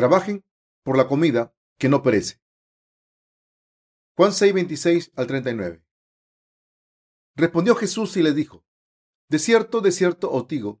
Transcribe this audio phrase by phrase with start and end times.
[0.00, 0.46] trabajen
[0.82, 2.40] por la comida que no perece.
[4.16, 5.84] Juan 6, 26 al 39.
[7.36, 8.64] Respondió Jesús y les dijo,
[9.28, 10.80] De cierto, de cierto os digo,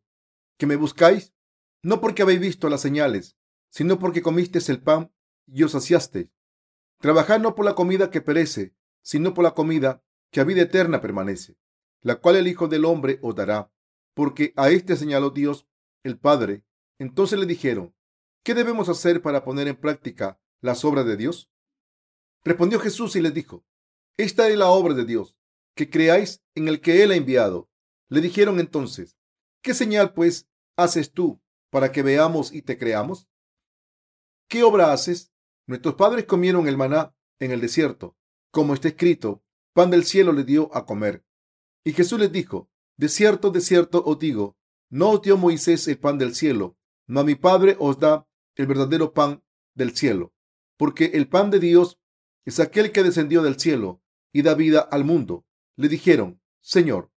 [0.56, 1.34] que me buscáis,
[1.82, 3.36] no porque habéis visto las señales,
[3.68, 5.12] sino porque comisteis el pan
[5.46, 6.30] y os saciasteis.
[6.98, 11.02] Trabajad no por la comida que perece, sino por la comida que a vida eterna
[11.02, 11.58] permanece,
[12.00, 13.70] la cual el Hijo del Hombre os dará,
[14.14, 15.66] porque a éste señaló Dios
[16.04, 16.64] el Padre.
[16.98, 17.94] Entonces le dijeron,
[18.42, 21.50] ¿qué debemos hacer para poner en práctica las obras de Dios?
[22.42, 23.64] Respondió Jesús y les dijo,
[24.16, 25.36] esta es la obra de Dios,
[25.74, 27.70] que creáis en el que Él ha enviado.
[28.08, 29.16] Le dijeron entonces,
[29.62, 31.40] ¿qué señal pues haces tú
[31.70, 33.28] para que veamos y te creamos?
[34.48, 35.32] ¿Qué obra haces?
[35.66, 38.16] Nuestros padres comieron el maná en el desierto,
[38.50, 41.24] como está escrito, pan del cielo le dio a comer.
[41.84, 44.56] Y Jesús les dijo, de cierto, de cierto os digo,
[44.90, 46.76] no os dio Moisés el pan del cielo,
[47.08, 48.26] a mi Padre os da
[48.60, 49.42] el verdadero pan
[49.74, 50.34] del cielo,
[50.76, 51.98] porque el pan de Dios
[52.44, 54.02] es aquel que descendió del cielo
[54.32, 55.46] y da vida al mundo.
[55.76, 57.10] Le dijeron, Señor,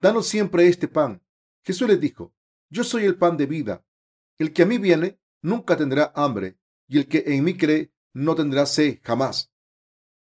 [0.00, 1.22] danos siempre este pan.
[1.62, 2.32] Jesús les dijo,
[2.70, 3.84] yo soy el pan de vida.
[4.38, 8.34] El que a mí viene nunca tendrá hambre, y el que en mí cree no
[8.34, 9.52] tendrá sed jamás.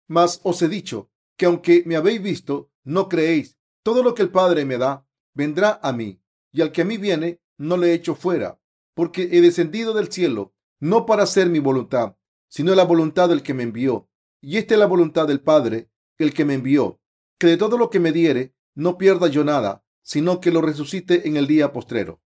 [0.07, 3.59] Mas os he dicho que aunque me habéis visto, no creéis.
[3.83, 6.97] Todo lo que el Padre me da, vendrá a mí, y al que a mí
[6.97, 8.58] viene, no le echo fuera,
[8.99, 12.17] porque he descendido del cielo, no para hacer mi voluntad,
[12.49, 14.11] sino la voluntad del que me envió.
[14.41, 17.01] Y esta es la voluntad del Padre, el que me envió,
[17.39, 21.29] que de todo lo que me diere, no pierda yo nada, sino que lo resucite
[21.29, 22.21] en el día postrero.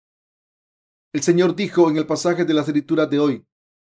[1.15, 3.47] El Señor dijo en el pasaje de las escrituras de hoy,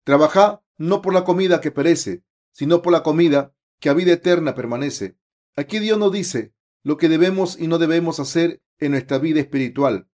[0.05, 4.55] Trabajad no por la comida que perece, sino por la comida que a vida eterna
[4.55, 5.17] permanece.
[5.57, 10.07] Aquí Dios nos dice, lo que debemos y no debemos hacer en nuestra vida espiritual.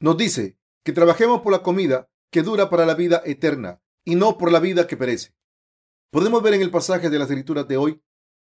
[0.00, 4.38] Nos dice que trabajemos por la comida que dura para la vida eterna y no
[4.38, 5.34] por la vida que perece.
[6.10, 8.02] Podemos ver en el pasaje de las escrituras de hoy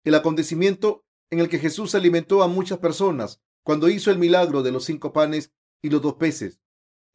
[0.04, 4.72] el acontecimiento en el que Jesús alimentó a muchas personas cuando hizo el milagro de
[4.72, 5.52] los cinco panes
[5.82, 6.60] y los dos peces.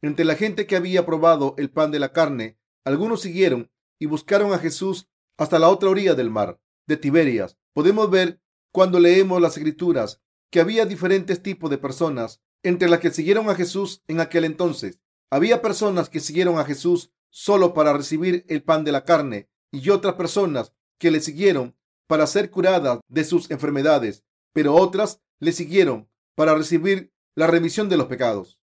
[0.02, 4.52] Entre la gente que había probado el pan de la carne, algunos siguieron y buscaron
[4.52, 5.08] a Jesús
[5.38, 7.56] hasta la otra orilla del mar de Tiberias.
[7.72, 8.40] Podemos ver
[8.72, 10.20] cuando leemos las escrituras
[10.50, 15.00] que había diferentes tipos de personas entre las que siguieron a Jesús en aquel entonces.
[15.30, 19.90] Había personas que siguieron a Jesús solo para recibir el pan de la carne y
[19.90, 21.76] otras personas que le siguieron
[22.06, 27.96] para ser curadas de sus enfermedades, pero otras le siguieron para recibir la remisión de
[27.96, 28.60] los pecados.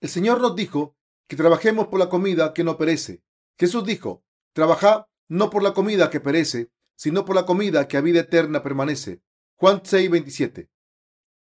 [0.00, 3.22] El Señor nos dijo que trabajemos por la comida que no perece.
[3.58, 8.00] Jesús dijo, trabajad no por la comida que perece, sino por la comida que a
[8.00, 9.22] vida eterna permanece.
[9.56, 10.70] Juan 6, 27.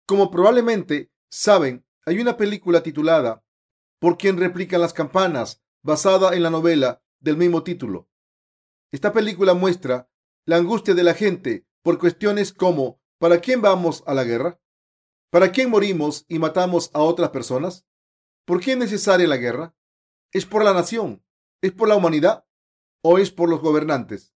[0.06, 3.44] Como probablemente saben, hay una película titulada
[4.02, 8.08] Por quien replican las campanas, basada en la novela del mismo título.
[8.90, 10.10] Esta película muestra
[10.44, 14.60] la angustia de la gente por cuestiones como ¿para quién vamos a la guerra?
[15.30, 17.86] ¿Para quién morimos y matamos a otras personas?
[18.44, 19.76] ¿Por qué es necesaria la guerra?
[20.32, 21.24] ¿Es por la nación?
[21.60, 22.44] ¿Es por la humanidad?
[23.04, 24.34] ¿O es por los gobernantes?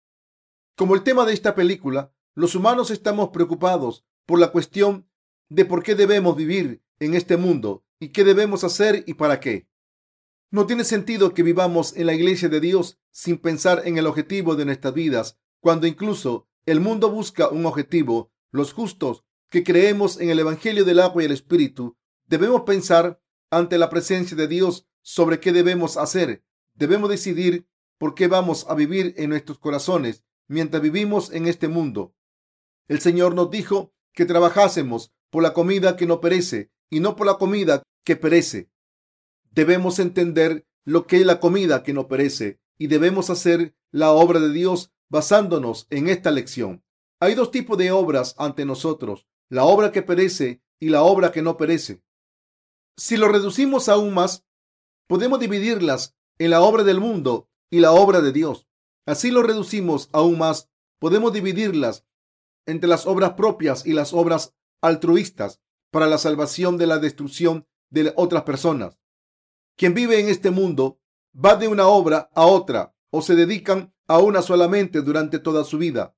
[0.77, 5.11] Como el tema de esta película, los humanos estamos preocupados por la cuestión
[5.49, 9.69] de por qué debemos vivir en este mundo y qué debemos hacer y para qué.
[10.51, 14.55] No tiene sentido que vivamos en la iglesia de Dios sin pensar en el objetivo
[14.57, 18.33] de nuestras vidas, cuando incluso el mundo busca un objetivo.
[18.51, 21.97] Los justos que creemos en el Evangelio del agua y el Espíritu
[22.27, 23.21] debemos pensar
[23.51, 26.45] ante la presencia de Dios sobre qué debemos hacer.
[26.75, 27.69] Debemos decidir
[27.99, 32.15] por qué vamos a vivir en nuestros corazones mientras vivimos en este mundo.
[32.89, 37.27] El Señor nos dijo que trabajásemos por la comida que no perece y no por
[37.27, 38.71] la comida que perece.
[39.51, 44.41] Debemos entender lo que es la comida que no perece y debemos hacer la obra
[44.41, 46.85] de Dios basándonos en esta lección.
[47.21, 51.43] Hay dos tipos de obras ante nosotros, la obra que perece y la obra que
[51.43, 52.03] no perece.
[52.97, 54.45] Si lo reducimos aún más,
[55.07, 58.69] podemos dividirlas en la obra del mundo y la obra de Dios.
[59.07, 60.69] Así lo reducimos aún más,
[60.99, 62.05] podemos dividirlas
[62.67, 65.61] entre las obras propias y las obras altruistas
[65.91, 68.99] para la salvación de la destrucción de otras personas.
[69.77, 71.01] Quien vive en este mundo
[71.35, 75.79] va de una obra a otra o se dedican a una solamente durante toda su
[75.79, 76.17] vida.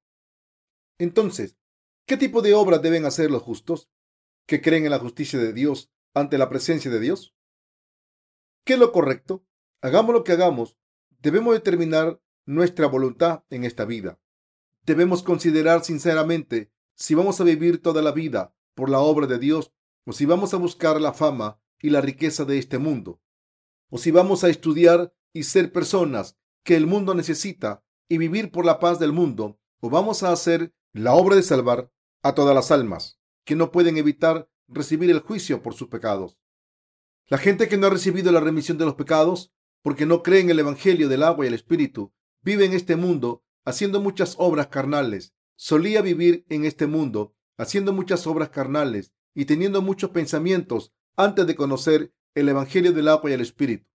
[0.98, 1.56] Entonces,
[2.06, 3.90] ¿qué tipo de obras deben hacer los justos
[4.46, 7.34] que creen en la justicia de Dios ante la presencia de Dios?
[8.64, 9.44] ¿Qué es lo correcto?
[9.80, 10.76] Hagamos lo que hagamos,
[11.20, 14.18] debemos determinar nuestra voluntad en esta vida.
[14.82, 19.72] Debemos considerar sinceramente si vamos a vivir toda la vida por la obra de Dios
[20.04, 23.20] o si vamos a buscar la fama y la riqueza de este mundo,
[23.90, 28.64] o si vamos a estudiar y ser personas que el mundo necesita y vivir por
[28.64, 31.90] la paz del mundo, o vamos a hacer la obra de salvar
[32.22, 36.38] a todas las almas que no pueden evitar recibir el juicio por sus pecados.
[37.26, 39.52] La gente que no ha recibido la remisión de los pecados,
[39.82, 43.42] porque no cree en el Evangelio del agua y el Espíritu, vive en este mundo
[43.64, 45.34] haciendo muchas obras carnales.
[45.56, 51.54] Solía vivir en este mundo haciendo muchas obras carnales y teniendo muchos pensamientos antes de
[51.54, 53.86] conocer el Evangelio del agua y el Espíritu.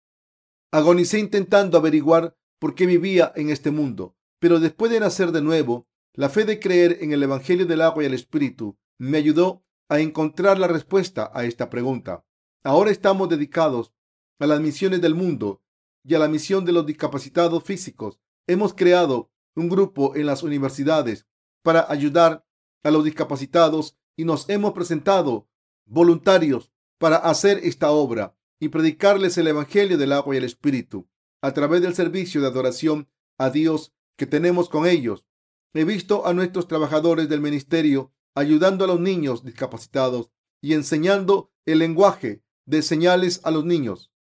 [0.72, 5.88] Agonicé intentando averiguar por qué vivía en este mundo, pero después de nacer de nuevo,
[6.14, 10.00] la fe de creer en el Evangelio del agua y el Espíritu me ayudó a
[10.00, 12.26] encontrar la respuesta a esta pregunta.
[12.64, 13.94] Ahora estamos dedicados
[14.40, 15.62] a las misiones del mundo
[16.04, 18.20] y a la misión de los discapacitados físicos.
[18.48, 21.28] Hemos creado un grupo en las universidades
[21.62, 22.46] para ayudar
[22.84, 25.48] a los discapacitados y nos hemos presentado
[25.86, 31.08] voluntarios para hacer esta obra y predicarles el Evangelio del agua y el Espíritu
[31.42, 35.26] a través del servicio de adoración a Dios que tenemos con ellos.
[35.74, 40.30] He visto a nuestros trabajadores del ministerio ayudando a los niños discapacitados
[40.62, 44.12] y enseñando el lenguaje de señales a los niños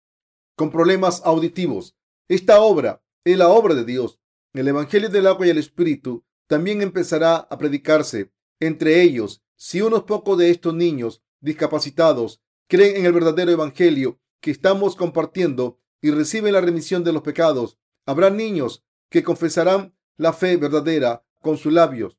[0.56, 1.96] con problemas auditivos.
[2.28, 4.18] Esta obra es la obra de Dios.
[4.54, 8.32] El Evangelio del agua y el Espíritu también empezará a predicarse
[8.66, 14.50] entre ellos si unos pocos de estos niños discapacitados creen en el verdadero Evangelio que
[14.50, 17.78] estamos compartiendo y reciben la remisión de los pecados.
[18.06, 22.16] Habrá niños que confesarán la fe verdadera con sus labios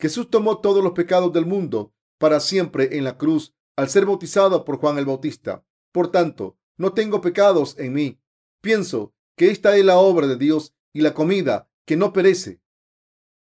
[0.00, 4.64] Jesús tomó todos los pecados del mundo para siempre en la cruz al ser bautizado
[4.64, 5.64] por Juan el Bautista.
[5.92, 8.18] Por tanto, no tengo pecados en mí.
[8.62, 12.60] Pienso que esta es la obra de Dios y la comida que no perece.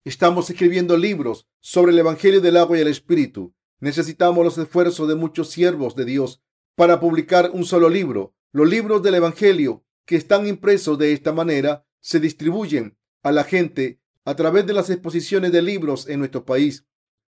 [0.03, 3.53] Estamos escribiendo libros sobre el Evangelio del agua y el Espíritu.
[3.79, 6.41] Necesitamos los esfuerzos de muchos siervos de Dios
[6.75, 8.33] para publicar un solo libro.
[8.51, 13.99] Los libros del Evangelio que están impresos de esta manera se distribuyen a la gente
[14.23, 16.85] a través de las exposiciones de libros en nuestro país.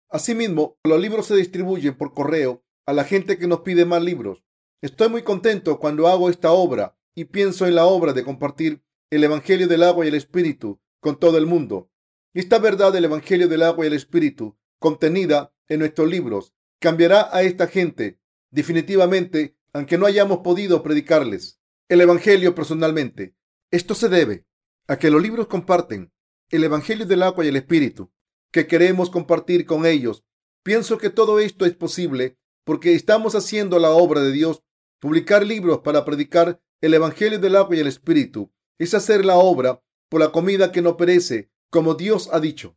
[0.08, 4.44] Asimismo, los libros se distribuyen por correo a la gente que nos pide más libros.
[4.82, 9.24] Estoy muy contento cuando hago esta obra y pienso en la obra de compartir el
[9.24, 11.90] Evangelio del agua y el Espíritu con todo el mundo.
[12.36, 17.40] Esta verdad del Evangelio del agua y el Espíritu, contenida en nuestros libros, cambiará a
[17.40, 23.34] esta gente definitivamente, aunque no hayamos podido predicarles el Evangelio personalmente.
[23.70, 24.44] Esto se debe
[24.86, 26.12] a que los libros comparten
[26.50, 28.12] el Evangelio del agua y el Espíritu
[28.50, 30.22] que queremos compartir con ellos.
[30.62, 34.62] Pienso que todo esto es posible porque estamos haciendo la obra de Dios.
[35.00, 39.82] Publicar libros para predicar el Evangelio del agua y el Espíritu es hacer la obra
[40.10, 42.74] por la comida que no perece, como Dios ha dicho.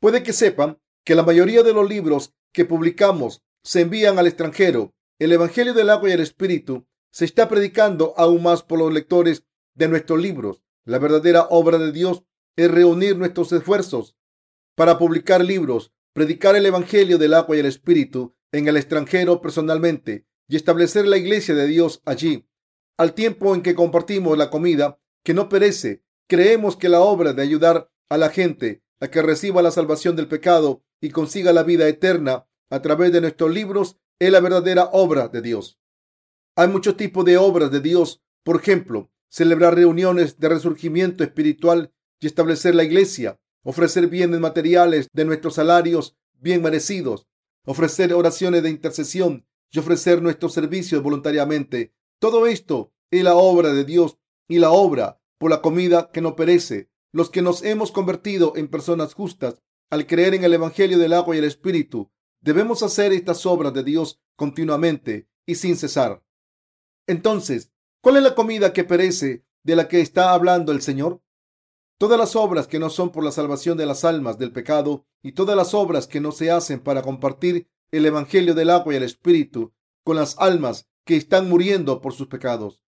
[0.00, 4.92] Puede que sepan que la mayoría de los libros que publicamos se envían al extranjero.
[5.20, 9.44] El Evangelio del agua y el Espíritu se está predicando aún más por los lectores
[9.76, 10.64] de nuestros libros.
[10.84, 12.24] La verdadera obra de Dios
[12.56, 14.16] es reunir nuestros esfuerzos
[14.74, 20.26] para publicar libros, predicar el Evangelio del agua y el Espíritu en el extranjero personalmente
[20.48, 22.48] y establecer la iglesia de Dios allí.
[22.96, 27.42] Al tiempo en que compartimos la comida que no perece, creemos que la obra de
[27.42, 31.88] ayudar a la gente a que reciba la salvación del pecado y consiga la vida
[31.88, 35.78] eterna a través de nuestros libros es la verdadera obra de Dios.
[36.56, 38.20] Hay muchos tipos de obras de Dios.
[38.42, 45.24] Por ejemplo, celebrar reuniones de resurgimiento espiritual y establecer la iglesia, ofrecer bienes materiales de
[45.24, 47.26] nuestros salarios bien merecidos,
[47.64, 51.92] ofrecer oraciones de intercesión y ofrecer nuestros servicios voluntariamente.
[52.18, 54.18] Todo esto es la obra de Dios
[54.48, 56.90] y la obra por la comida que no perece.
[57.12, 61.34] Los que nos hemos convertido en personas justas al creer en el Evangelio del agua
[61.34, 62.10] y el Espíritu,
[62.40, 66.22] debemos hacer estas obras de Dios continuamente y sin cesar.
[67.06, 67.72] Entonces,
[68.02, 71.22] ¿cuál es la comida que perece de la que está hablando el Señor?
[71.96, 75.32] Todas las obras que no son por la salvación de las almas del pecado y
[75.32, 79.02] todas las obras que no se hacen para compartir el Evangelio del agua y el
[79.02, 79.72] Espíritu
[80.04, 82.82] con las almas que están muriendo por sus pecados.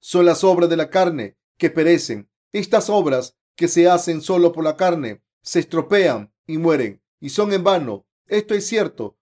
[0.00, 2.30] Son las obras de la carne que perecen.
[2.52, 7.52] Estas obras que se hacen solo por la carne se estropean y mueren y son
[7.52, 8.06] en vano.
[8.26, 9.18] Esto es cierto.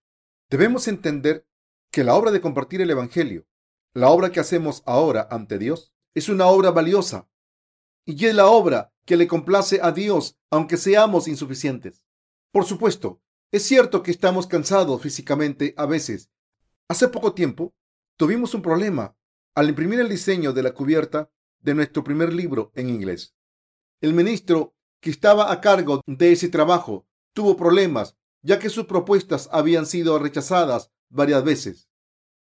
[0.48, 1.44] Debemos entender
[1.90, 3.48] que la obra de compartir el Evangelio,
[3.94, 7.28] la obra que hacemos ahora ante Dios, es una obra valiosa
[8.04, 12.04] y es la obra que le complace a Dios, aunque seamos insuficientes.
[12.52, 16.30] Por supuesto, es cierto que estamos cansados físicamente a veces.
[16.86, 17.74] Hace poco tiempo
[18.16, 19.16] tuvimos un problema
[19.56, 21.28] al imprimir el diseño de la cubierta
[21.58, 23.34] de nuestro primer libro en inglés.
[24.00, 29.48] El ministro que estaba a cargo de ese trabajo tuvo problemas ya que sus propuestas
[29.52, 31.88] habían sido rechazadas varias veces.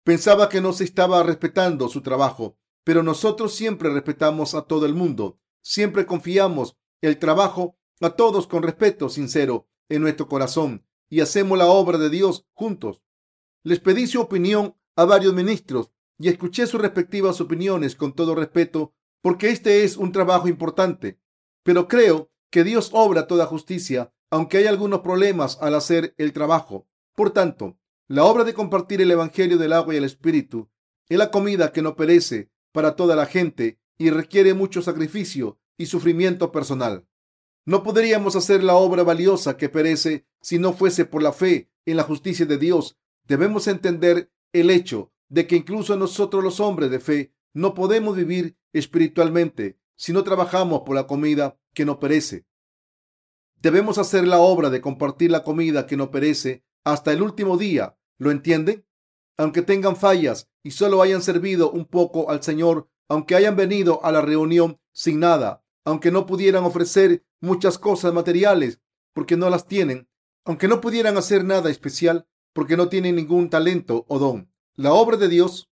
[0.03, 4.95] Pensaba que no se estaba respetando su trabajo, pero nosotros siempre respetamos a todo el
[4.95, 11.57] mundo siempre confiamos el trabajo a todos con respeto sincero en nuestro corazón y hacemos
[11.57, 13.01] la obra de Dios juntos.
[13.63, 18.93] Les pedí su opinión a varios ministros y escuché sus respectivas opiniones con todo respeto
[19.21, 21.19] porque este es un trabajo importante.
[21.63, 26.87] Pero creo que Dios obra toda justicia, aunque hay algunos problemas al hacer el trabajo.
[27.15, 27.77] Por tanto,
[28.07, 30.69] la obra de compartir el Evangelio del agua y el Espíritu
[31.09, 35.85] es la comida que no perece para toda la gente y requiere mucho sacrificio y
[35.85, 37.07] sufrimiento personal.
[37.65, 41.97] No podríamos hacer la obra valiosa que perece si no fuese por la fe en
[41.97, 42.97] la justicia de Dios.
[43.25, 48.57] Debemos entender el hecho de que incluso nosotros los hombres de fe no podemos vivir
[48.73, 52.45] espiritualmente si no trabajamos por la comida que no perece.
[53.55, 57.97] Debemos hacer la obra de compartir la comida que no perece hasta el último día.
[58.17, 58.85] ¿Lo entienden?
[59.37, 64.11] Aunque tengan fallas y solo hayan servido un poco al Señor, aunque hayan venido a
[64.11, 68.81] la reunión sin nada, aunque no pudieran ofrecer muchas cosas materiales
[69.13, 70.09] porque no las tienen,
[70.45, 74.51] aunque no pudieran hacer nada especial porque no tienen ningún talento o don.
[74.75, 75.69] La obra de Dios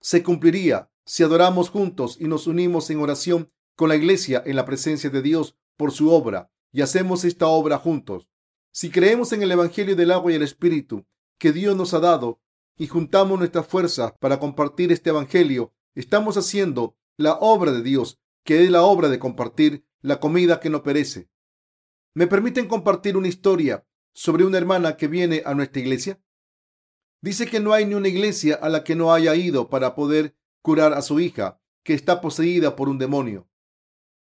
[0.00, 4.64] se cumpliría si adoramos juntos y nos unimos en oración con la iglesia en la
[4.64, 8.28] presencia de Dios por su obra y hacemos esta obra juntos.
[8.72, 11.06] Si creemos en el Evangelio del agua y el Espíritu
[11.38, 12.40] que Dios nos ha dado
[12.76, 18.64] y juntamos nuestras fuerzas para compartir este Evangelio, estamos haciendo la obra de Dios, que
[18.64, 21.28] es la obra de compartir la comida que no perece.
[22.14, 26.20] ¿Me permiten compartir una historia sobre una hermana que viene a nuestra iglesia?
[27.20, 30.36] Dice que no hay ni una iglesia a la que no haya ido para poder
[30.64, 33.46] curar a su hija, que está poseída por un demonio.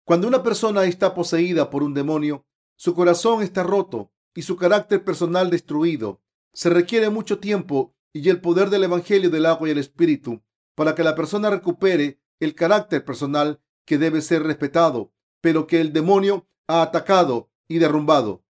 [0.05, 5.05] Cuando una persona está poseída por un demonio, su corazón está roto y su carácter
[5.05, 6.23] personal destruido.
[6.55, 10.43] Se requiere mucho tiempo y el poder del Evangelio del agua y el Espíritu
[10.75, 15.15] para que la persona recupere el carácter personal que debe ser respetado
[15.45, 18.47] pero que el demonio ha atacado y derrumbado.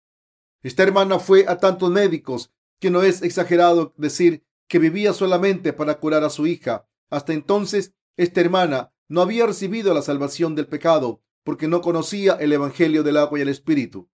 [0.63, 5.99] Esta hermana fue a tantos médicos que no es exagerado decir que vivía solamente para
[5.99, 6.89] curar a su hija.
[7.11, 12.53] Hasta entonces, esta hermana no había recibido la salvación del pecado porque no conocía el
[12.53, 14.09] Evangelio del agua y el Espíritu.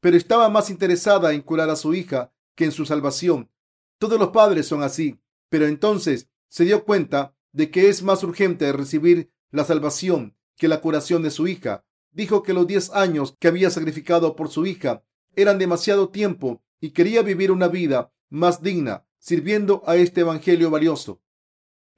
[0.00, 3.50] Pero estaba más interesada en curar a su hija que en su salvación.
[3.98, 8.72] Todos los padres son así, pero entonces se dio cuenta de que es más urgente
[8.72, 13.48] recibir la salvación que la curación de su hija dijo que los diez años que
[13.48, 15.04] había sacrificado por su hija
[15.36, 21.20] eran demasiado tiempo y quería vivir una vida más digna sirviendo a este evangelio valioso.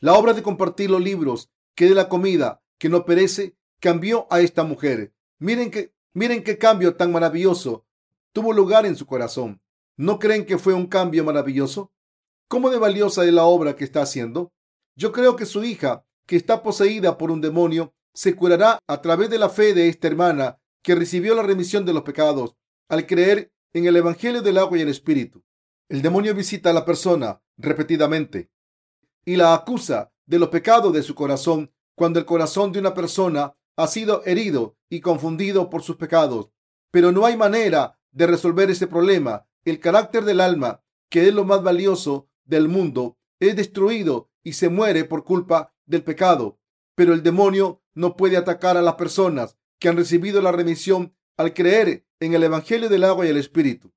[0.00, 4.40] La obra de compartir los libros que de la comida que no perece cambió a
[4.40, 5.12] esta mujer.
[5.38, 7.84] Miren que miren qué cambio tan maravilloso
[8.32, 9.60] tuvo lugar en su corazón.
[9.96, 11.92] ¿No creen que fue un cambio maravilloso?
[12.48, 14.52] ¿Cómo de valiosa es la obra que está haciendo?
[14.96, 19.28] Yo creo que su hija, que está poseída por un demonio, se curará a través
[19.28, 22.56] de la fe de esta hermana que recibió la remisión de los pecados
[22.88, 25.44] al creer en el Evangelio del agua y el Espíritu.
[25.88, 28.50] El demonio visita a la persona repetidamente
[29.30, 33.54] y la acusa de los pecados de su corazón cuando el corazón de una persona
[33.76, 36.50] ha sido herido y confundido por sus pecados.
[36.90, 39.46] Pero no hay manera de resolver ese problema.
[39.64, 44.68] El carácter del alma, que es lo más valioso del mundo, es destruido y se
[44.68, 46.58] muere por culpa del pecado.
[46.96, 51.54] Pero el demonio no puede atacar a las personas que han recibido la remisión al
[51.54, 53.92] creer en el Evangelio del agua y el Espíritu.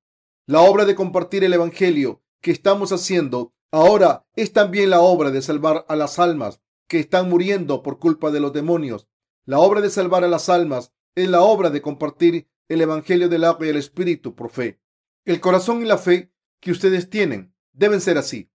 [0.46, 5.42] La obra de compartir el Evangelio que estamos haciendo ahora es también la obra de
[5.42, 9.08] salvar a las almas que están muriendo por culpa de los demonios.
[9.46, 13.42] La obra de salvar a las almas es la obra de compartir el Evangelio del
[13.42, 14.80] agua y el Espíritu por fe.
[15.24, 18.48] El corazón y la fe que ustedes tienen deben ser así.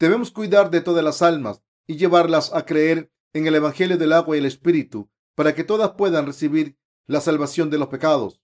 [0.00, 4.34] Debemos cuidar de todas las almas y llevarlas a creer en el Evangelio del agua
[4.34, 6.76] y el Espíritu para que todas puedan recibir
[7.06, 8.42] la salvación de los pecados.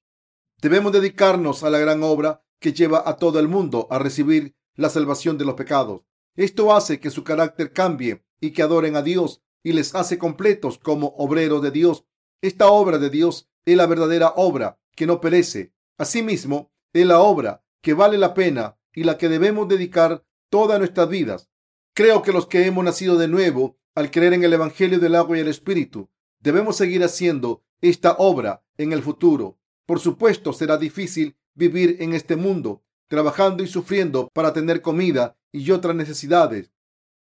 [0.62, 4.90] Debemos dedicarnos a la gran obra que lleva a todo el mundo a recibir la
[4.90, 6.02] salvación de los pecados.
[6.36, 10.78] Esto hace que su carácter cambie y que adoren a Dios y les hace completos
[10.78, 12.04] como obreros de Dios.
[12.40, 15.72] Esta obra de Dios es la verdadera obra que no perece.
[15.98, 21.08] Asimismo, es la obra que vale la pena y la que debemos dedicar todas nuestras
[21.08, 21.50] vidas.
[21.94, 25.36] Creo que los que hemos nacido de nuevo al creer en el Evangelio del agua
[25.36, 29.58] y el Espíritu, debemos seguir haciendo esta obra en el futuro.
[29.86, 35.70] Por supuesto, será difícil vivir en este mundo, trabajando y sufriendo para tener comida y
[35.72, 36.72] otras necesidades.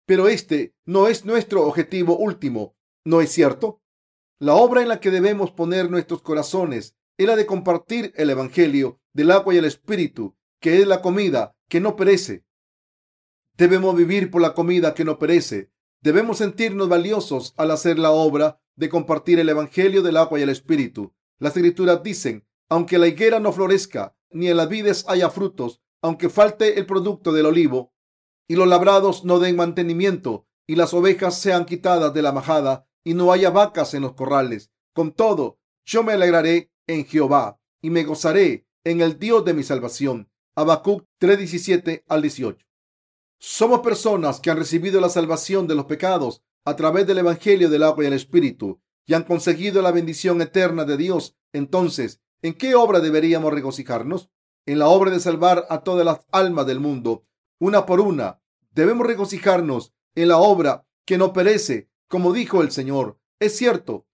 [0.06, 3.82] Pero este no es nuestro objetivo último, ¿no es cierto?
[4.38, 9.00] La obra en la que debemos poner nuestros corazones es la de compartir el Evangelio
[9.12, 12.44] del agua y el Espíritu, que es la comida que no perece.
[13.56, 18.60] Debemos vivir por la comida que no perece, Debemos sentirnos valiosos al hacer la obra
[18.76, 21.12] de compartir el Evangelio del agua y el Espíritu.
[21.38, 26.28] Las escrituras dicen, aunque la higuera no florezca, ni en las vides haya frutos, aunque
[26.28, 27.92] falte el producto del olivo,
[28.46, 33.14] y los labrados no den mantenimiento, y las ovejas sean quitadas de la majada, y
[33.14, 34.70] no haya vacas en los corrales.
[34.92, 39.62] Con todo, yo me alegraré en Jehová, y me gozaré en el Dios de mi
[39.62, 40.30] salvación.
[40.56, 42.66] Habacuc 3:17 al 18.
[43.38, 47.84] Somos personas que han recibido la salvación de los pecados a través del Evangelio del
[47.84, 51.36] agua y el Espíritu y han conseguido la bendición eterna de Dios.
[51.52, 54.30] Entonces, ¿en qué obra deberíamos regocijarnos?
[54.66, 57.24] En la obra de salvar a todas las almas del mundo,
[57.58, 58.42] una por una.
[58.70, 63.18] Debemos regocijarnos en la obra que no perece, como dijo el Señor.
[63.40, 64.06] Es cierto,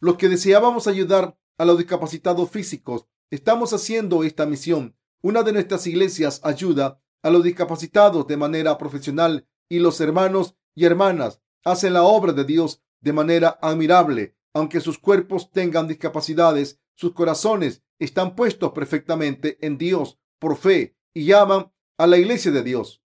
[0.00, 4.96] los que deseábamos ayudar a los discapacitados físicos, estamos haciendo esta misión.
[5.22, 10.84] Una de nuestras iglesias ayuda a los discapacitados de manera profesional y los hermanos y
[10.84, 14.36] hermanas hacen la obra de Dios de manera admirable.
[14.54, 21.26] Aunque sus cuerpos tengan discapacidades, sus corazones están puestos perfectamente en Dios por fe y
[21.26, 23.02] llaman a la iglesia de Dios.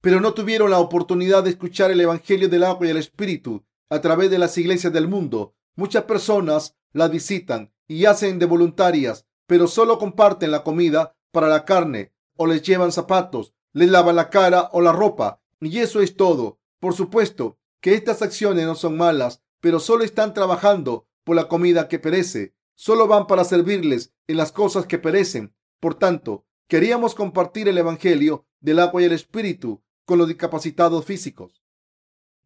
[0.00, 4.00] Pero no tuvieron la oportunidad de escuchar el Evangelio del agua y el Espíritu a
[4.00, 5.54] través de las iglesias del mundo.
[5.74, 11.64] Muchas personas las visitan y hacen de voluntarias, pero solo comparten la comida para la
[11.64, 16.16] carne o les llevan zapatos, les lavan la cara o la ropa y eso es
[16.16, 16.58] todo.
[16.80, 21.88] Por supuesto que estas acciones no son malas, pero solo están trabajando por la comida
[21.88, 22.54] que perece.
[22.74, 25.54] Solo van para servirles en las cosas que perecen.
[25.80, 31.62] Por tanto, queríamos compartir el Evangelio del agua y el Espíritu con los discapacitados físicos.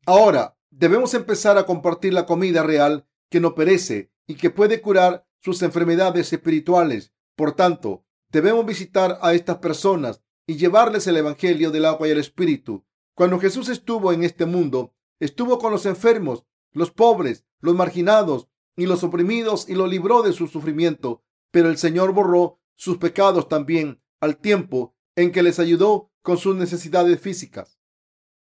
[0.04, 5.26] Ahora, debemos empezar a compartir la comida real que no perece y que puede curar
[5.40, 7.12] sus enfermedades espirituales.
[7.34, 12.18] Por tanto, debemos visitar a estas personas y llevarles el Evangelio del agua y el
[12.18, 12.84] Espíritu.
[13.14, 18.86] Cuando Jesús estuvo en este mundo, estuvo con los enfermos, los pobres, los marginados y
[18.86, 21.22] los oprimidos y los libró de su sufrimiento.
[21.50, 26.56] Pero el Señor borró sus pecados también al tiempo en que les ayudó con sus
[26.56, 27.78] necesidades físicas.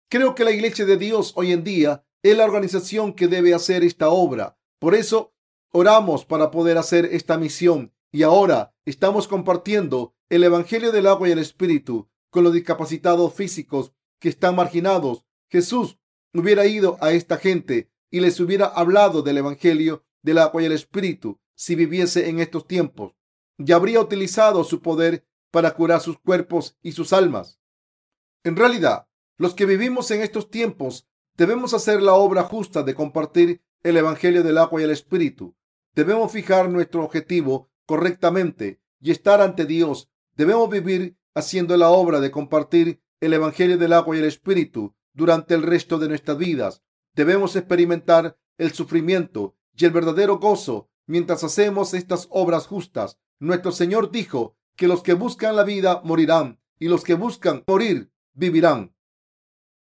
[0.09, 3.83] Creo que la Iglesia de Dios hoy en día es la organización que debe hacer
[3.83, 4.57] esta obra.
[4.79, 5.33] Por eso
[5.71, 11.31] oramos para poder hacer esta misión y ahora estamos compartiendo el Evangelio del agua y
[11.31, 15.25] el Espíritu con los discapacitados físicos que están marginados.
[15.49, 15.97] Jesús
[16.33, 20.71] hubiera ido a esta gente y les hubiera hablado del Evangelio del agua y el
[20.71, 23.13] Espíritu si viviese en estos tiempos
[23.57, 27.59] y habría utilizado su poder para curar sus cuerpos y sus almas.
[28.43, 29.07] En realidad,
[29.37, 31.07] los que vivimos en estos tiempos
[31.37, 35.55] debemos hacer la obra justa de compartir el Evangelio del agua y el Espíritu.
[35.93, 40.09] Debemos fijar nuestro objetivo correctamente y estar ante Dios.
[40.35, 45.53] Debemos vivir haciendo la obra de compartir el Evangelio del agua y el Espíritu durante
[45.53, 46.83] el resto de nuestras vidas.
[47.13, 53.17] Debemos experimentar el sufrimiento y el verdadero gozo mientras hacemos estas obras justas.
[53.39, 58.11] Nuestro Señor dijo que los que buscan la vida morirán y los que buscan morir
[58.33, 58.95] vivirán.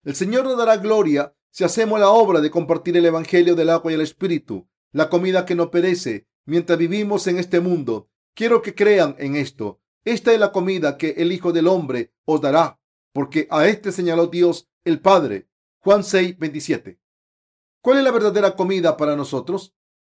[0.04, 3.90] El Señor nos dará gloria si hacemos la obra de compartir el Evangelio del agua
[3.90, 8.08] y el Espíritu, la comida que no perece mientras vivimos en este mundo.
[8.34, 9.80] Quiero que crean en esto.
[10.04, 12.80] Esta es la comida que el Hijo del Hombre os dará,
[13.12, 15.48] porque a este señaló Dios el Padre.
[15.80, 17.00] Juan 6, 27.
[17.80, 19.74] ¿Cuál es la verdadera comida para nosotros?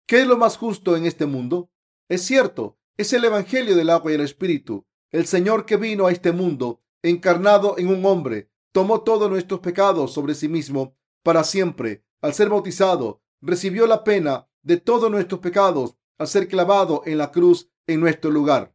[0.09, 1.71] ¿Qué es lo más justo en este mundo?
[2.09, 4.87] Es cierto, es el Evangelio del agua y el Espíritu.
[5.11, 10.15] El Señor que vino a este mundo, encarnado en un hombre, tomó todos nuestros pecados
[10.15, 12.07] sobre sí mismo para siempre.
[12.23, 17.31] Al ser bautizado, recibió la pena de todos nuestros pecados al ser clavado en la
[17.31, 18.75] cruz en nuestro lugar.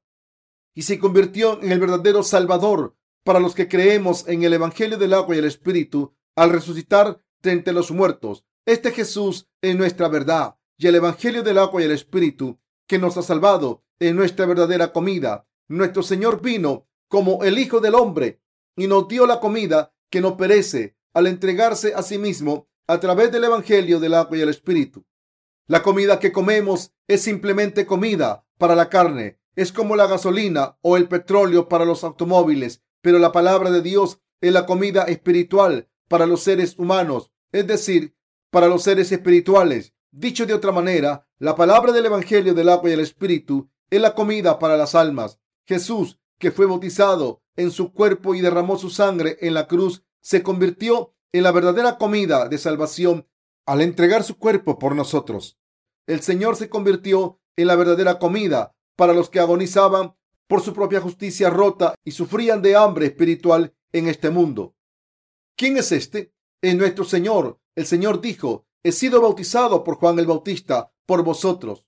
[0.76, 5.16] Y se convirtió en el verdadero Salvador para los que creemos en el Evangelio del
[5.16, 8.46] agua y el Espíritu al resucitar de entre los muertos.
[8.68, 13.18] Este Jesús es nuestra verdad y el Evangelio del agua y el Espíritu que nos
[13.18, 15.48] ha salvado es nuestra verdadera comida.
[15.68, 18.42] Nuestro Señor vino como el Hijo del Hombre
[18.76, 23.32] y nos dio la comida que no perece al entregarse a sí mismo a través
[23.32, 25.06] del Evangelio del agua y el Espíritu.
[25.68, 29.40] La comida que comemos es simplemente comida para la carne.
[29.56, 34.20] Es como la gasolina o el petróleo para los automóviles, pero la palabra de Dios
[34.42, 38.16] es la comida espiritual para los seres humanos, es decir,
[38.50, 39.94] para los seres espirituales.
[40.16, 44.14] Dicho de otra manera, la palabra del Evangelio del agua y el Espíritu es la
[44.14, 45.40] comida para las almas.
[45.66, 50.44] Jesús, que fue bautizado en su cuerpo y derramó su sangre en la cruz, se
[50.44, 53.28] convirtió en la verdadera comida de salvación
[53.66, 55.58] al entregar su cuerpo por nosotros.
[56.06, 61.02] El Señor se convirtió en la verdadera comida para los que agonizaban por su propia
[61.02, 64.76] justicia rota y sufrían de hambre espiritual en este mundo.
[65.58, 66.36] ¿Quién es este?
[66.62, 67.60] Es nuestro Señor.
[67.74, 71.88] El Señor dijo he sido bautizado por Juan el Bautista por vosotros.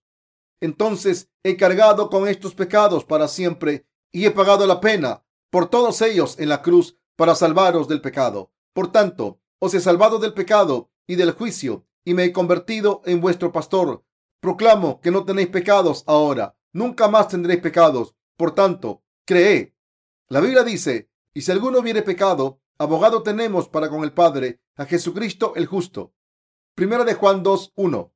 [0.61, 6.01] Entonces he cargado con estos pecados para siempre y he pagado la pena por todos
[6.01, 8.51] ellos en la cruz para salvaros del pecado.
[8.73, 13.21] Por tanto, os he salvado del pecado y del juicio y me he convertido en
[13.21, 14.03] vuestro pastor.
[14.39, 18.15] Proclamo que no tenéis pecados ahora, nunca más tendréis pecados.
[18.37, 19.75] Por tanto, cree.
[20.27, 24.85] La Biblia dice, y si alguno hubiere pecado, abogado tenemos para con el Padre, a
[24.85, 26.14] Jesucristo el justo.
[26.75, 28.13] Primera de Juan 2, 1.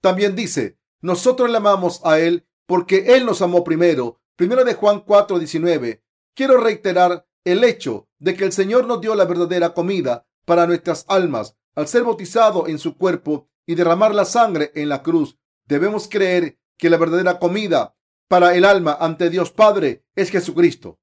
[0.00, 4.22] También dice, nosotros le amamos a Él porque Él nos amó primero.
[4.36, 6.02] Primera de Juan 4, 19.
[6.34, 11.04] Quiero reiterar el hecho de que el Señor nos dio la verdadera comida para nuestras
[11.08, 15.38] almas al ser bautizado en su cuerpo y derramar la sangre en la cruz.
[15.66, 21.00] Debemos creer que la verdadera comida para el alma ante Dios Padre es Jesucristo.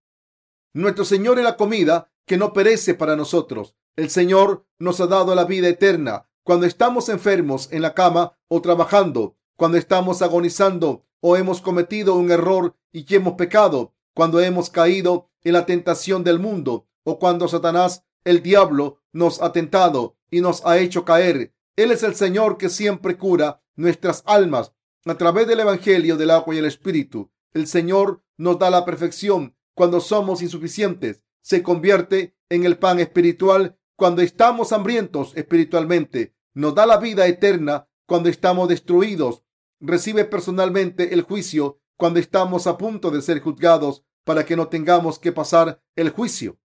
[0.74, 3.76] Nuestro Señor es la comida que no perece para nosotros.
[3.96, 8.61] El Señor nos ha dado la vida eterna cuando estamos enfermos en la cama o
[8.61, 14.69] trabajando, cuando estamos agonizando o hemos cometido un error y que hemos pecado, cuando hemos
[14.69, 20.41] caído en la tentación del mundo o cuando Satanás, el diablo, nos ha tentado y
[20.41, 21.53] nos ha hecho caer.
[21.77, 24.73] Él es el Señor que siempre cura nuestras almas
[25.05, 27.31] a través del Evangelio del agua y el Espíritu.
[27.53, 31.23] El Señor nos da la perfección cuando somos insuficientes.
[31.41, 36.35] Se convierte en el pan espiritual cuando estamos hambrientos espiritualmente.
[36.53, 39.43] Nos da la vida eterna cuando estamos destruidos.
[39.79, 45.17] Recibe personalmente el juicio cuando estamos a punto de ser juzgados para que no tengamos
[45.17, 46.59] que pasar el juicio.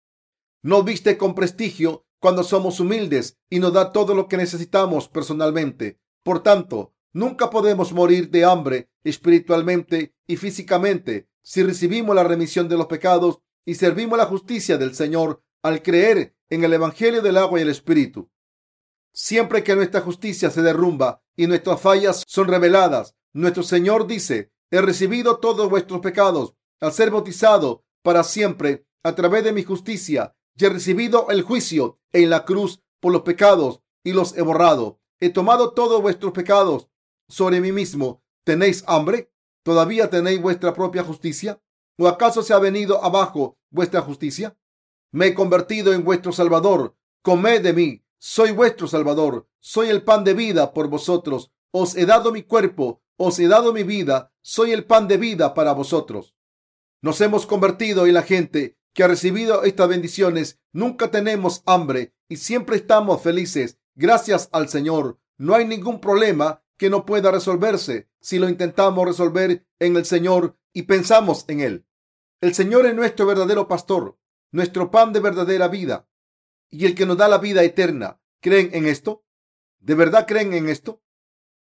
[0.62, 6.00] Nos viste con prestigio cuando somos humildes y nos da todo lo que necesitamos personalmente.
[6.24, 12.76] Por tanto, nunca podemos morir de hambre espiritualmente y físicamente si recibimos la remisión de
[12.76, 17.60] los pecados y servimos la justicia del Señor al creer en el Evangelio del agua
[17.60, 18.30] y el Espíritu.
[19.18, 24.82] Siempre que nuestra justicia se derrumba y nuestras fallas son reveladas, nuestro Señor dice, he
[24.82, 30.66] recibido todos vuestros pecados al ser bautizado para siempre a través de mi justicia y
[30.66, 35.00] he recibido el juicio en la cruz por los pecados y los he borrado.
[35.18, 36.90] He tomado todos vuestros pecados
[37.26, 38.22] sobre mí mismo.
[38.44, 39.32] ¿Tenéis hambre?
[39.62, 41.58] ¿Todavía tenéis vuestra propia justicia?
[41.98, 44.58] ¿O acaso se ha venido abajo vuestra justicia?
[45.10, 46.94] Me he convertido en vuestro Salvador.
[47.22, 48.05] Comed de mí.
[48.18, 49.48] Soy vuestro Salvador.
[49.60, 51.52] Soy el pan de vida por vosotros.
[51.70, 53.02] Os he dado mi cuerpo.
[53.16, 54.32] Os he dado mi vida.
[54.42, 56.34] Soy el pan de vida para vosotros.
[57.02, 60.58] Nos hemos convertido en la gente que ha recibido estas bendiciones.
[60.72, 63.78] Nunca tenemos hambre y siempre estamos felices.
[63.94, 65.18] Gracias al Señor.
[65.38, 70.56] No hay ningún problema que no pueda resolverse si lo intentamos resolver en el Señor
[70.72, 71.86] y pensamos en Él.
[72.40, 74.18] El Señor es nuestro verdadero pastor
[74.56, 76.08] nuestro pan de verdadera vida
[76.76, 78.20] y el que nos da la vida eterna.
[78.40, 79.24] ¿Creen en esto?
[79.78, 81.02] ¿De verdad creen en esto?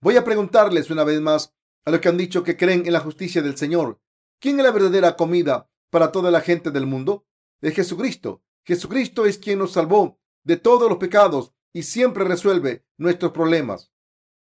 [0.01, 2.99] Voy a preguntarles una vez más a los que han dicho que creen en la
[2.99, 4.01] justicia del Señor.
[4.39, 7.25] ¿Quién es la verdadera comida para toda la gente del mundo?
[7.61, 8.43] Es Jesucristo.
[8.65, 13.93] Jesucristo es quien nos salvó de todos los pecados y siempre resuelve nuestros problemas.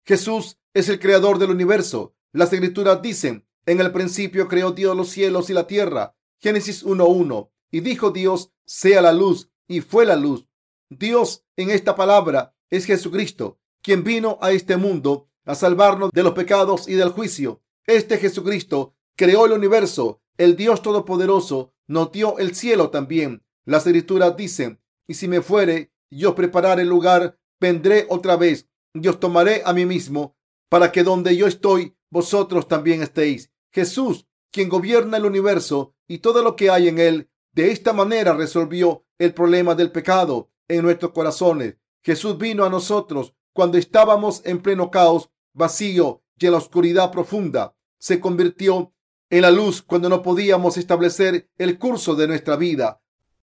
[0.06, 2.16] Jesús es el creador del universo.
[2.32, 6.16] Las escrituras dicen, en el principio creó Dios los cielos y la tierra.
[6.40, 7.52] Génesis 1.1.
[7.70, 10.48] Y dijo Dios, sea la luz, y fue la luz.
[10.90, 16.34] Dios en esta palabra es Jesucristo, quien vino a este mundo a salvarnos de los
[16.34, 17.62] pecados y del juicio.
[17.86, 23.44] Este Jesucristo creó el universo, el Dios Todopoderoso nos dio el cielo también.
[23.66, 29.08] Las escrituras dicen, y si me fuere, yo prepararé el lugar, vendré otra vez, y
[29.08, 30.38] os tomaré a mí mismo,
[30.70, 33.52] para que donde yo estoy, vosotros también estéis.
[33.72, 38.34] Jesús, quien gobierna el universo y todo lo que hay en él, de esta manera
[38.34, 41.76] resolvió el problema del pecado en nuestros corazones.
[42.04, 47.76] Jesús vino a nosotros cuando estábamos en pleno caos, vacío y en la oscuridad profunda.
[47.98, 48.94] Se convirtió
[49.30, 53.02] en la luz cuando no podíamos establecer el curso de nuestra vida,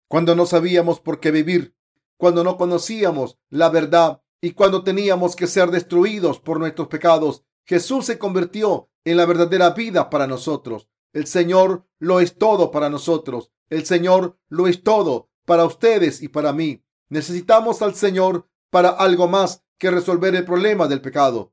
[0.06, 1.74] cuando no sabíamos por qué vivir,
[2.16, 7.44] cuando no conocíamos la verdad y cuando teníamos que ser destruidos por nuestros pecados.
[7.64, 10.88] Jesús se convirtió en la verdadera vida para nosotros.
[11.12, 13.50] El Señor lo es todo para nosotros.
[13.70, 16.84] El Señor lo es todo para ustedes y para mí.
[17.08, 21.52] Necesitamos al Señor para algo más que resolver el problema del pecado.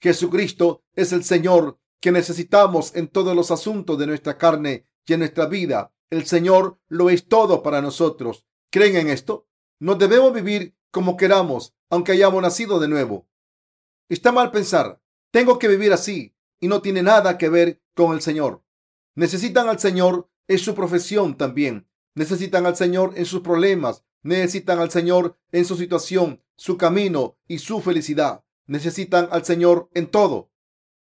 [0.00, 5.20] Jesucristo es el Señor que necesitamos en todos los asuntos de nuestra carne y en
[5.20, 5.92] nuestra vida.
[6.10, 8.46] El Señor lo es todo para nosotros.
[8.70, 9.48] ¿Creen en esto?
[9.80, 13.26] No debemos vivir como queramos, aunque hayamos nacido de nuevo.
[14.08, 18.20] Está mal pensar, tengo que vivir así, y no tiene nada que ver con el
[18.20, 18.62] Señor.
[19.14, 21.88] Necesitan al Señor es su profesión también.
[22.14, 27.58] Necesitan al Señor en sus problemas, necesitan al Señor en su situación, su camino y
[27.58, 28.44] su felicidad.
[28.66, 30.50] necesitan al Señor en todo.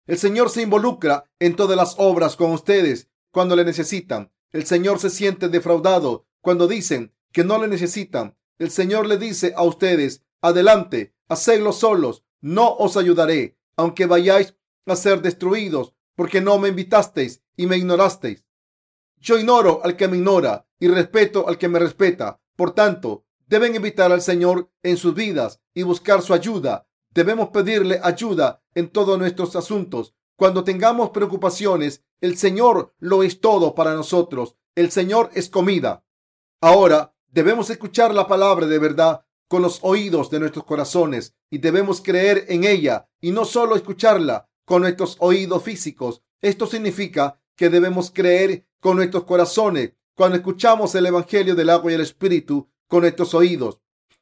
[0.07, 4.33] El Señor se involucra en todas las obras con ustedes cuando le necesitan.
[4.53, 8.37] El Señor se siente defraudado cuando dicen que no le necesitan.
[8.59, 14.55] El Señor le dice a ustedes, adelante, hacedlo solos, no os ayudaré, aunque vayáis
[14.87, 18.45] a ser destruidos, porque no me invitasteis y me ignorasteis.
[19.19, 22.43] Yo ignoro al que me ignora y respeto al que me respeta.
[22.57, 26.87] Por tanto, deben invitar al Señor en sus vidas y buscar su ayuda.
[27.15, 30.15] Debemos pedirle ayuda en todos nuestros asuntos.
[30.37, 34.57] Cuando tengamos preocupaciones, el Señor lo es todo para nosotros.
[34.75, 36.05] El Señor es comida.
[36.61, 42.03] Ahora debemos escuchar la palabra de verdad con los oídos de nuestros corazones y debemos
[42.03, 46.21] creer en ella y no solo escucharla con nuestros oídos físicos.
[46.43, 51.95] Esto significa que debemos creer con nuestros corazones cuando escuchamos el Evangelio del agua y
[51.95, 53.81] el Espíritu con nuestros oídos.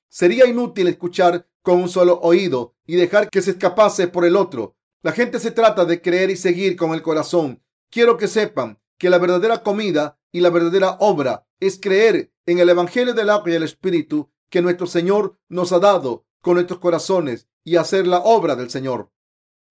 [0.09, 4.77] Sería inútil escuchar con un solo oído y dejar que se escapase por el otro.
[5.03, 7.63] La gente se trata de creer y seguir con el corazón.
[7.91, 12.69] Quiero que sepan que la verdadera comida y la verdadera obra es creer en el
[12.69, 17.49] Evangelio del agua y el Espíritu que nuestro Señor nos ha dado con nuestros corazones
[17.65, 19.11] y hacer la obra del Señor.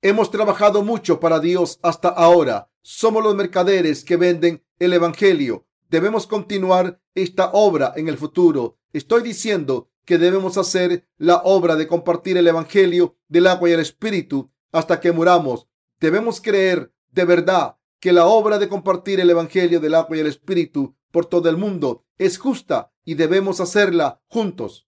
[0.02, 2.72] Hemos trabajado mucho para Dios hasta ahora.
[2.82, 5.68] Somos los mercaderes que venden el Evangelio.
[5.92, 8.80] Debemos continuar esta obra en el futuro.
[8.94, 13.82] Estoy diciendo que debemos hacer la obra de compartir el Evangelio del agua y el
[13.82, 15.68] Espíritu hasta que muramos.
[16.00, 20.28] Debemos creer de verdad que la obra de compartir el Evangelio del agua y el
[20.28, 24.88] Espíritu por todo el mundo es justa y debemos hacerla juntos.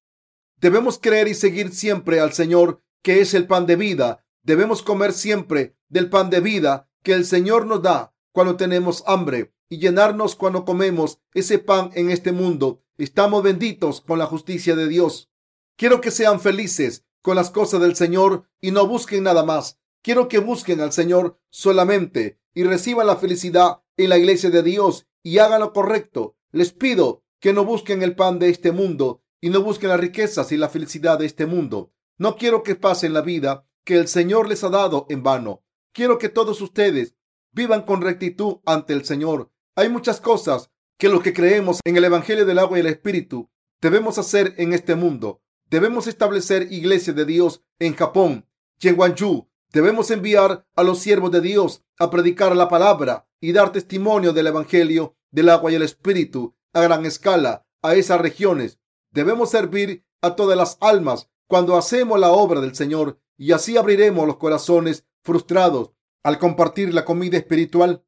[0.62, 4.26] Debemos creer y seguir siempre al Señor, que es el pan de vida.
[4.42, 9.54] Debemos comer siempre del pan de vida que el Señor nos da cuando tenemos hambre
[9.74, 12.84] y llenarnos cuando comemos ese pan en este mundo.
[13.00, 15.32] Estamos benditos con la justicia de Dios.
[15.76, 19.80] Quiero que sean felices con las cosas del Señor y no busquen nada más.
[20.04, 25.08] Quiero que busquen al Señor solamente y reciban la felicidad en la iglesia de Dios
[25.24, 26.38] y hagan lo correcto.
[26.52, 30.52] Les pido que no busquen el pan de este mundo y no busquen las riquezas
[30.52, 31.92] y la felicidad de este mundo.
[32.20, 35.64] No quiero que pasen la vida que el Señor les ha dado en vano.
[35.94, 37.16] Quiero que todos ustedes
[37.54, 39.50] vivan con rectitud ante el Señor.
[39.76, 43.50] Hay muchas cosas que los que creemos en el Evangelio del agua y el Espíritu
[43.82, 45.42] debemos hacer en este mundo.
[45.68, 48.48] Debemos establecer iglesias de Dios en Japón
[48.80, 49.50] y en.
[49.72, 54.46] Debemos enviar a los siervos de Dios a predicar la palabra y dar testimonio del
[54.46, 58.80] Evangelio del agua y el Espíritu a gran escala a esas regiones.
[59.10, 64.28] Debemos servir a todas las almas cuando hacemos la obra del Señor y así abriremos
[64.28, 68.04] los corazones frustrados al compartir la comida espiritual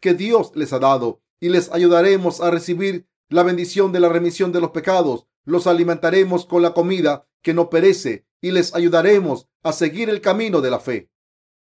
[0.00, 4.52] que Dios les ha dado y les ayudaremos a recibir la bendición de la remisión
[4.52, 5.26] de los pecados.
[5.44, 10.60] Los alimentaremos con la comida que no perece y les ayudaremos a seguir el camino
[10.60, 11.10] de la fe.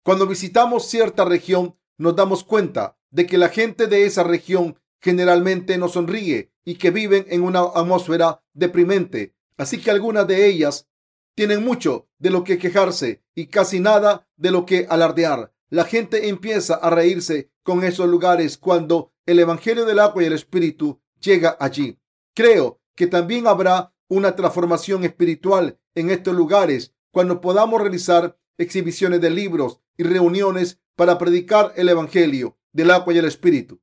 [0.02, 5.78] Cuando visitamos cierta región, nos damos cuenta de que la gente de esa región generalmente
[5.78, 9.34] no sonríe y que viven en una atmósfera deprimente.
[9.56, 10.88] Así que algunas de ellas
[11.34, 15.52] tienen mucho de lo que quejarse y casi nada de lo que alardear.
[15.68, 20.32] La gente empieza a reírse con esos lugares cuando el Evangelio del agua y el
[20.32, 21.98] Espíritu llega allí.
[22.32, 29.30] Creo que también habrá una transformación espiritual en estos lugares cuando podamos realizar exhibiciones de
[29.30, 33.80] libros y reuniones para predicar el Evangelio del agua y el Espíritu.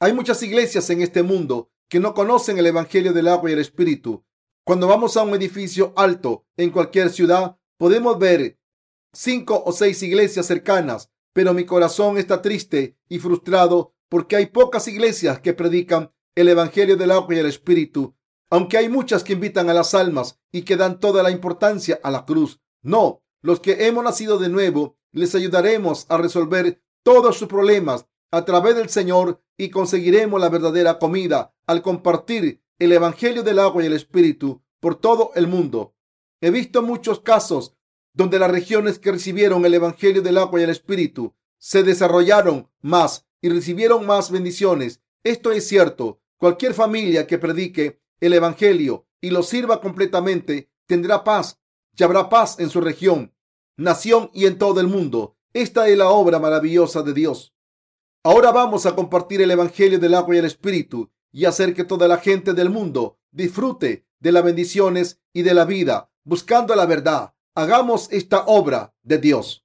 [0.00, 3.58] Hay muchas iglesias en este mundo que no conocen el Evangelio del agua y el
[3.58, 4.24] Espíritu.
[4.64, 8.58] Cuando vamos a un edificio alto en cualquier ciudad, podemos ver
[9.12, 14.88] cinco o seis iglesias cercanas, pero mi corazón está triste y frustrado porque hay pocas
[14.88, 18.14] iglesias que predican el Evangelio del agua y el Espíritu,
[18.50, 22.10] aunque hay muchas que invitan a las almas y que dan toda la importancia a
[22.10, 22.60] la cruz.
[22.82, 28.44] No, los que hemos nacido de nuevo les ayudaremos a resolver todos sus problemas a
[28.44, 33.86] través del Señor y conseguiremos la verdadera comida al compartir el Evangelio del agua y
[33.86, 35.94] el Espíritu por todo el mundo.
[36.40, 37.76] He visto muchos casos
[38.14, 43.26] donde las regiones que recibieron el Evangelio del agua y el Espíritu se desarrollaron más
[43.40, 45.00] y recibieron más bendiciones.
[45.24, 46.20] Esto es cierto.
[46.36, 51.60] Cualquier familia que predique el Evangelio y lo sirva completamente tendrá paz
[51.96, 53.34] y habrá paz en su región,
[53.76, 55.36] nación y en todo el mundo.
[55.52, 57.54] Esta es la obra maravillosa de Dios.
[58.24, 62.08] Ahora vamos a compartir el Evangelio del agua y el Espíritu y hacer que toda
[62.08, 67.31] la gente del mundo disfrute de las bendiciones y de la vida, buscando la verdad.
[67.54, 69.61] Hagamos esta obra de Dios.